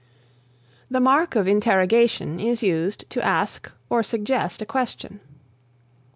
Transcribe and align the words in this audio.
The 0.89 0.99
Mark 0.99 1.35
of 1.35 1.47
Interrogation 1.47 2.39
is 2.39 2.63
used 2.63 3.07
to 3.11 3.23
ask 3.23 3.71
or 3.87 4.01
suggest 4.01 4.59
a 4.59 4.65
question. 4.65 5.19